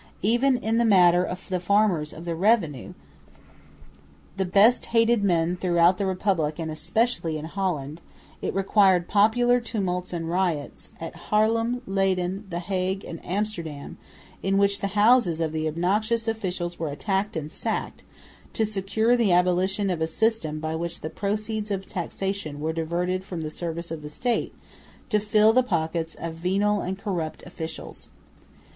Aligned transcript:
Even 0.23 0.57
in 0.57 0.77
the 0.79 0.83
matter 0.83 1.23
of 1.23 1.47
the 1.49 1.59
farmers 1.59 2.11
of 2.11 2.25
the 2.25 2.33
revenue, 2.33 2.95
the 4.35 4.45
best 4.45 4.85
hated 4.87 5.23
men 5.23 5.55
throughout 5.55 5.99
the 5.99 6.07
Republic 6.07 6.57
and 6.57 6.71
especially 6.71 7.37
in 7.37 7.45
Holland, 7.45 8.01
it 8.41 8.55
required 8.55 9.07
popular 9.07 9.59
tumults 9.61 10.11
and 10.11 10.27
riots 10.27 10.89
at 10.99 11.15
Haarlem, 11.29 11.83
Leyden, 11.85 12.45
the 12.49 12.57
Hague 12.57 13.05
and 13.05 13.23
Amsterdam, 13.23 13.99
in 14.41 14.57
which 14.57 14.79
the 14.79 14.87
houses 14.97 15.39
of 15.39 15.51
the 15.51 15.67
obnoxious 15.67 16.27
officials 16.27 16.79
were 16.79 16.89
attacked 16.89 17.37
and 17.37 17.51
sacked, 17.51 18.01
to 18.53 18.65
secure 18.65 19.15
the 19.15 19.31
abolition 19.31 19.91
of 19.91 20.01
a 20.01 20.07
system 20.07 20.59
by 20.59 20.75
which 20.75 21.01
the 21.01 21.11
proceeds 21.11 21.69
of 21.69 21.87
taxation 21.87 22.59
were 22.59 22.73
diverted 22.73 23.23
from 23.23 23.41
the 23.41 23.51
service 23.51 23.91
of 23.91 24.01
the 24.01 24.09
State 24.09 24.55
to 25.09 25.19
fill 25.19 25.53
the 25.53 25.61
pockets 25.61 26.15
of 26.15 26.33
venal 26.33 26.81
and 26.81 26.97
corrupt 26.97 27.43
officials. 27.45 28.09